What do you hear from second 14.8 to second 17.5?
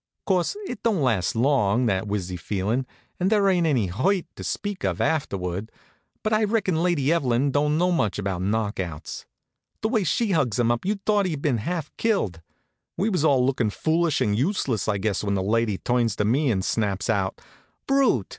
I guess, when the lady turns to me and snaps out: